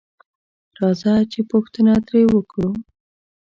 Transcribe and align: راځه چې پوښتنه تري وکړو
راځه 0.79 1.13
چې 1.31 1.39
پوښتنه 1.51 1.93
تري 2.07 2.23
وکړو 2.29 2.69